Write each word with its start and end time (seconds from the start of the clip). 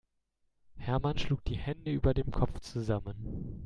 Hermann 0.77 1.19
schlug 1.19 1.43
die 1.45 1.57
Hände 1.59 1.91
über 1.91 2.15
dem 2.15 2.31
Kopf 2.31 2.59
zusammen. 2.61 3.59